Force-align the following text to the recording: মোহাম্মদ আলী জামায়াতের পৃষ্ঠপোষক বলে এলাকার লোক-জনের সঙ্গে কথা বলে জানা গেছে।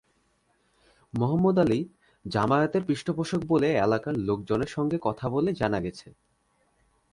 মোহাম্মদ 1.13 1.57
আলী 1.59 1.79
জামায়াতের 2.25 2.83
পৃষ্ঠপোষক 2.85 3.41
বলে 3.47 3.69
এলাকার 3.77 4.15
লোক-জনের 4.17 4.67
সঙ্গে 4.67 4.97
কথা 5.01 5.25
বলে 5.29 5.53
জানা 5.53 5.79
গেছে। 5.79 6.07